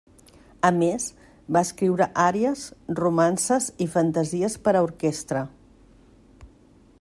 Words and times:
A 0.67 0.69
més, 0.77 1.03
va 1.57 1.61
escriure 1.67 2.07
àries, 2.23 2.63
romances 3.01 3.69
i 3.87 3.89
fantasies 3.97 4.57
per 4.69 4.75
a 4.77 4.83
orquestra. 4.87 5.45